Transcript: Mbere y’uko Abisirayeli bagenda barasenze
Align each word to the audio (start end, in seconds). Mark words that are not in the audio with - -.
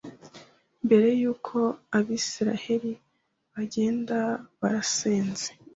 Mbere 0.85 1.07
y’uko 1.19 1.55
Abisirayeli 1.97 2.93
bagenda 3.53 4.17
barasenze 4.59 5.47